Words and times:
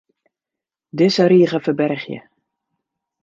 Dizze 1.01 1.27
rige 1.31 1.59
ferbergje. 1.67 2.21